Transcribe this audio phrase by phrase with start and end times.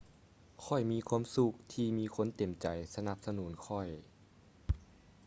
[0.65, 3.87] ຂ້ອຍມີຄວາມສຸກທີ່ມີຄົນເຕັມໃຈສະໜັບສະໜູນຂ້ອຍ